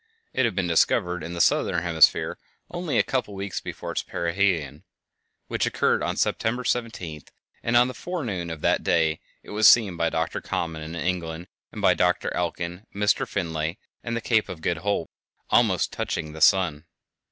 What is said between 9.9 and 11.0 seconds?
by Doctor Common in